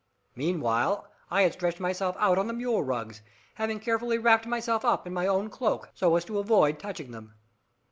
[0.35, 3.21] Meanwhile I had stretched myself out on the mule rugs,
[3.53, 7.35] having carefully wrapped myself up in my own cloak, so as to avoid touching them.